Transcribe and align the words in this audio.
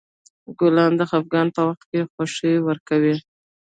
ګلان 0.59 0.91
د 0.97 1.01
خفګان 1.09 1.47
په 1.55 1.61
وخت 1.69 1.89
خوښي 2.13 2.53
ورکوي. 2.67 3.15